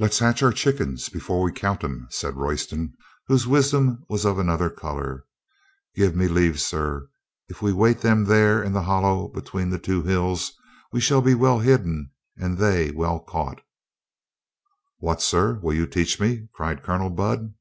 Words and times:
"Let's 0.00 0.18
hatch 0.18 0.42
our 0.42 0.50
chickens 0.50 1.08
before 1.08 1.40
we 1.40 1.52
count 1.52 1.84
'em," 1.84 2.08
said 2.10 2.34
Royston, 2.34 2.94
whose 3.28 3.46
wisdom 3.46 4.04
was 4.08 4.24
of 4.24 4.40
another 4.40 4.68
color. 4.68 5.24
246 5.94 5.94
COLONEL 5.94 5.94
GREATHEART 5.94 5.94
"Give 5.94 6.16
me 6.16 6.28
leave, 6.34 6.60
sir; 6.60 7.10
if 7.48 7.62
we 7.62 7.72
wait 7.72 8.00
them 8.00 8.24
there 8.24 8.60
in 8.60 8.72
the 8.72 8.82
hollow 8.82 9.28
between 9.28 9.70
the 9.70 9.78
two 9.78 10.02
hills 10.02 10.50
we 10.90 10.98
shall 10.98 11.22
be 11.22 11.34
well 11.34 11.60
hidden 11.60 12.10
and 12.36 12.58
they 12.58 12.90
well 12.90 13.20
caught," 13.20 13.60
"What, 14.98 15.22
sir, 15.22 15.60
will 15.62 15.74
you 15.74 15.86
teach 15.86 16.18
me?" 16.18 16.48
cried 16.52 16.82
Colonel 16.82 17.10
Budd. 17.10 17.54